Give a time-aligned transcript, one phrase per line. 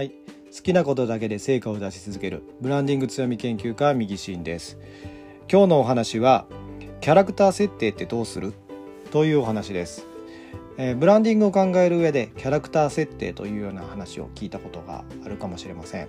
[0.00, 0.12] はい。
[0.56, 2.42] 好きなことだけで成果を出し続ける。
[2.62, 4.78] ブランディング強み研究家右シーンです。
[5.46, 6.46] 今日のお話は
[7.02, 8.54] キャラクター設定ってどうする？
[9.10, 10.06] というお話です。
[10.78, 16.08] えー、ブランディングを考える上でキャラクター設定というような話を聞いたことがあるかもしれません、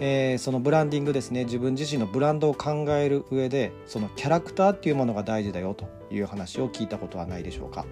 [0.00, 1.44] えー、そのブランディングですね。
[1.44, 7.86] 自分自身のブランドを考える上でそのキャラクターっていうものが大事だよという話を聞いたことはないでしょうか、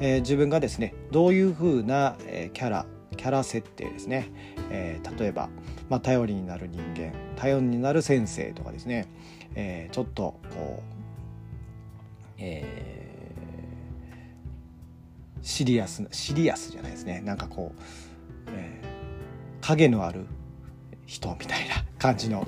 [0.00, 4.30] えー、自分がですねどういうふうな、えキャラキャラ設定ですね、
[4.70, 5.48] え例えば、
[5.88, 9.06] まあ、頼りになる人間頼りになる先生とかですね、
[9.54, 10.96] えちょっとこう、
[12.38, 12.96] えー
[15.46, 17.20] シリアスシリアスじゃないですね。
[17.20, 17.80] なんかこう、
[18.48, 20.26] えー、影のある
[21.06, 22.46] 人みたいな感じの、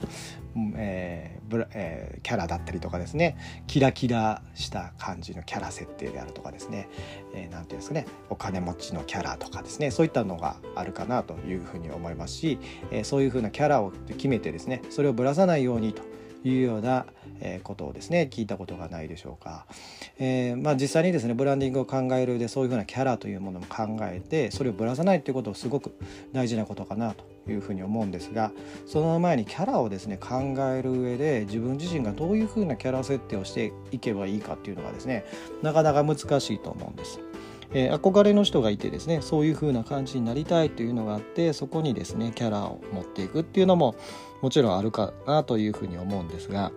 [0.77, 3.37] えーブラえー、キャラだったりとかですね。
[3.67, 6.89] キラキラした感じのキャラ設定であるとかですね。
[7.33, 8.07] 何、えー、て言うんですかね。
[8.29, 9.91] お金持ちのキャラとかですね。
[9.91, 12.59] そういったのがあるかなというふうに思いますし、
[12.91, 16.03] えー、そういうふうなキャラを決めてですねそれをぶらさないようにと
[16.45, 17.07] いうような
[17.63, 19.67] ことをですね聞いたことがないでしょうか、
[20.19, 25.95] えー、まあ、実際にですねブランディングを考えるでそういうふうなキャラというものも考えてそれをぶらさないということをすごく
[26.33, 28.53] 大事なことかなというふうに思うんですが
[28.87, 35.25] その前にキャラをですね考える上で自分自身がどういうふうなキャラ設定をしていけばいいかっていうのがですね
[35.63, 37.21] なかなか難しいと思うんです。
[37.73, 43.95] えー、憧れの人がいてですねそういう風な感じになりたいというのがあってそこにですねキャラを持っていくっていうのも
[44.41, 46.73] もちろんあるかなというふうに思うんですが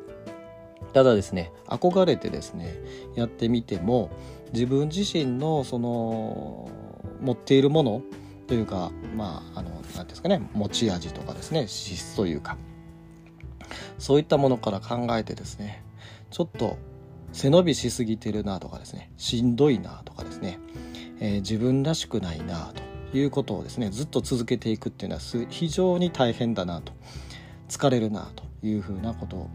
[0.94, 2.76] ただですね憧れてですね
[3.16, 4.12] やってみても
[4.54, 6.70] 自分自身のその
[7.22, 8.02] 持っているもの
[8.48, 12.58] というかまああの何ですかね持ち味とかですね資質というか
[13.98, 15.84] そういったものから考えてですね
[16.32, 16.78] ちょっと
[17.32, 20.60] 背伸びしすぎてるなとかですねしんどいなとかですね
[21.22, 22.74] えー、自分らしくないな
[23.12, 26.92] ということをですねずっと続けていくっていうのは非常に大変だなと
[27.70, 29.50] 疲れるなというふうなこと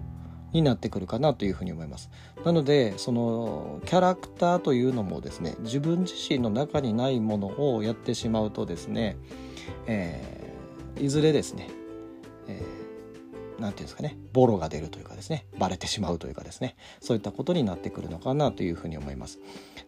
[0.52, 2.08] になってくるかなというふうに思います。
[2.44, 9.16] なのでそのキャラクターというのもですね自分自身の中にないものをやってしまうとですね、
[9.86, 11.68] えー、いずれですね、
[13.58, 19.38] 何て言うんですかねボロが出るというかですねバレてしまうというかですねそういったことになってくるのかなというふうに思います。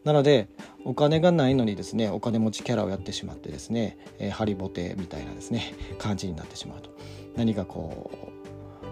[0.05, 0.49] なので
[0.85, 6.91] お金がないのにですねお金持ちキャラをやってしまってですね、えー、ハリボテみたいなですね感じになってしまうと。
[7.37, 8.39] 何かこう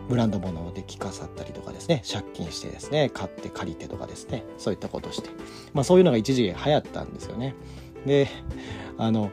[0.08, 5.30] ブランド物をで着飾ったりとかですね借金してですね買って借りてとかですねそういったことをして。
[5.72, 7.54] まあそういうのが一時流行ったんですよね。
[8.04, 8.28] で
[8.98, 9.30] あの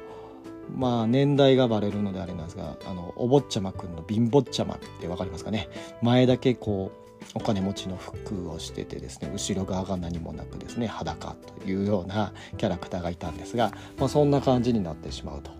[0.76, 5.70] まあ年代がバレるのであれなんですがあのお坊ちゃまくんの貧乏ちゃまって分かりますかね。
[6.02, 7.04] 前だけこう
[7.36, 15.52] お金持ちの服をしててですね後ろ側が何もなくですね裸というようなキャラクターがいたんですが、まあ、そんな感じになってしまうと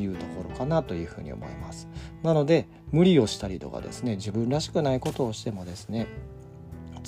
[0.00, 1.88] いうところかなというふうに思います。
[2.22, 6.06] なので無理をしたりとかですね自分らしくないことをしてもですね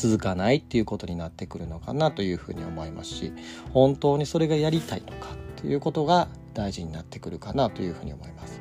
[0.00, 3.32] 続かないっていうことになってくるのかなというふうに思いますし
[3.74, 8.60] 本当にそれがやりたいのかということが大事になってくるかなというふうに思います。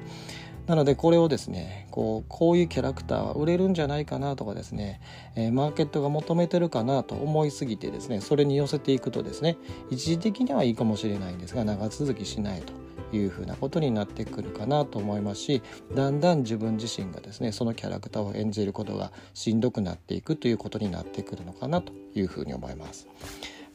[0.68, 5.02] なのでこれをですねこうこういうキャラクターは売れるんじゃないかなとかですね、
[5.36, 9.58] えー、マーケットが求めてるかなと思いすぎてですねそれに寄せていくとですね
[9.90, 12.74] 一時的にはいいかもしれないんですが長続きしないと
[13.12, 15.62] いうふうなことになってくるかなと思いますし
[15.96, 23.08] だんだん自分自身がですねそのキャラクターを演じることがしんどくなっていくということになってくるのかなというふうに思います。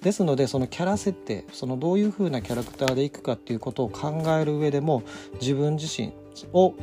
[0.03, 5.03] ですのでそのキャラ設定そのどういう風なキャラクターでいくかっていうことを考える上でも
[5.41, 6.12] 自分自身
[6.53, 6.75] を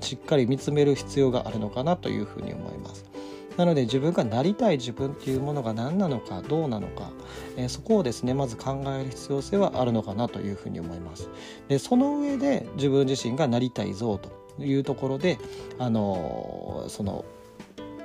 [0.00, 3.13] しっかり見つめる必要があるのかなというふうに思います。
[3.56, 7.10] なので自分がなりたい自分っていうものが何なのかどうなのか、
[7.56, 11.28] えー、そこをですねまず考える必要性はあるのかなというふうに思います。
[11.68, 15.38] でその上で自分自身がなりたいぞというところで
[15.78, 17.24] あのー、その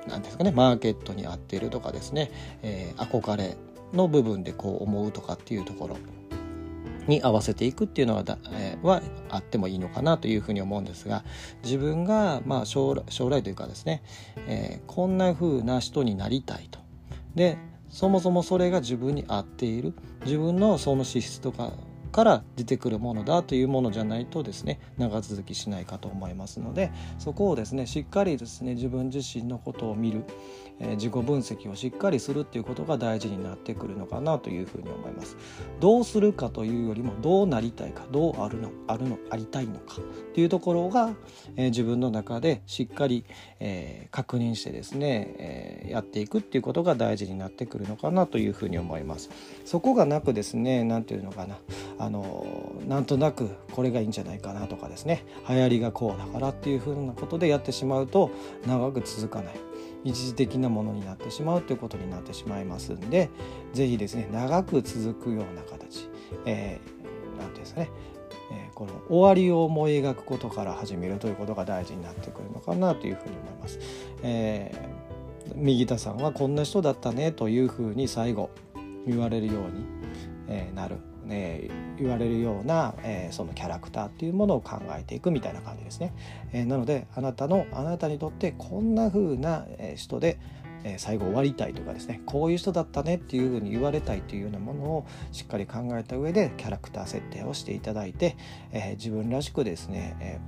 [0.08, 2.32] 何ですかねマーケットに合っているとかですね、
[2.62, 3.56] えー、憧れ
[3.94, 5.98] の部分でこう思うとかっていうところ
[7.10, 11.24] に合わせていくっていうのはだ、えー、はあってもいいのかなというふうに思うんですが
[11.64, 14.04] 自分がまあ将来将来というかですね、
[14.48, 16.80] えー、こんな風な人になりたいと。
[17.36, 17.58] で
[17.90, 19.94] そもそもそれが自分に合っている
[20.24, 21.72] 自分のその資質とか
[22.10, 30.24] から出てくるものだというものじゃないとですね長続きしないかと思いますのでそこをですねしっかりですね自分自身のことを見る、
[30.80, 35.38] えー、自己分析をしっかりするっていうことが大事になってくるのかなというふうに思います。
[35.80, 41.14] どうするかというよりもどうなりたいかどうあるのあるのありたいのかっていうところが、
[41.56, 43.26] えー、自分の中でしっかり、
[43.60, 49.30] えー、確認してですね、えやっていくっていうことが大事になってくるのかなというふうに思います。
[49.66, 51.58] そこがなくですね何ていうのかな
[52.00, 52.46] あの
[52.88, 55.26] なんとなくこれがいいんじゃないかなとかですね。
[55.48, 58.32] 流行りがこうだからっていうふうなことでやってしまうと
[58.66, 59.56] 長く続かない。
[60.06, 63.30] 一時的なものになってしまうということになってしまいますんで
[63.74, 66.10] 是非ですね長く続くような形。
[66.46, 66.90] 何、えー、て
[67.38, 67.90] 言うんですかね。
[68.52, 73.80] えこの終わりを思い描くことから始めるということが大事になってくるのかなというふうに思います。
[74.24, 78.50] えー、右田さんはこんな人だったねというふうに最後
[79.06, 79.86] 言われるように、
[80.48, 80.98] えなる、
[81.30, 86.14] えー、言われるような、えー、そのキャラクターっていうものを考えていくみたいな感じですね。
[86.54, 89.66] えー、なのであなたのあなたにとってこんな風な
[89.96, 90.40] 人で
[90.84, 98.38] え最後終わりたいとかですねこういう人だったねっていうふうに言われたいというようなものをしっかり考えた上でキャラクター設定をしていただいて、
[98.72, 100.40] え自分らしくですね、え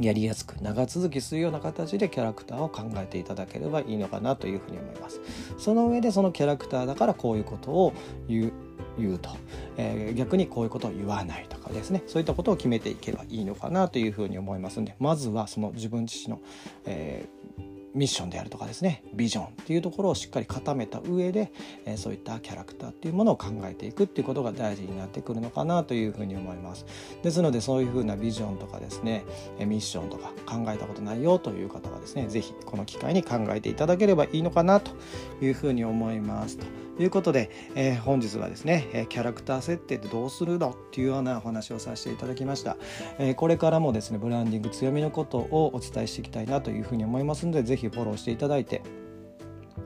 [0.00, 5.20] やりやすく長続きするような形でキャラクターを考えていただければいいのかなというふうに思います。
[5.58, 7.92] その上でそのキャラクターだからこういうことを
[8.28, 8.52] 言う
[8.98, 9.30] 言うと、
[9.76, 16.40] えー、逆にこういうことを言わないとかですねそういったことを決めていけばいいのかなというふうに思いますんでまずはその自分自身の、
[16.86, 21.52] えーミッションであるとかですねビジョンっていうところをしっかり固めた上で、
[21.84, 26.86] え、そういったキャラクターっていうものを考えていくっていうことが大事になってくるのかなというふうに思います
[27.22, 29.24] ですのでそういうふうなビジョンとかですね
[29.58, 34.92] えミッションとか考えたことないよという方はですね是非この機会に考えていただければいいのかなと
[35.40, 36.85] いうふうに思いますと。
[36.96, 42.76] ということで、えー、本日はですね、えキャラクター設定ってどうするのっていうようなお話をさせていただきました、
[43.18, 48.82] えー、これからもですねブランディング強みのことをお伝えしていきたいなというふうに思いますので是非フォローしていただいて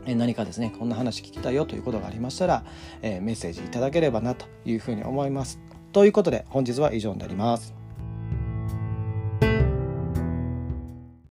[0.06, 2.64] 何かですねこんな話聞きたいよということがありましたら、
[3.02, 5.60] え、メッセージいただければなというふうに思います。
[5.92, 7.79] ということで本日は以上になります。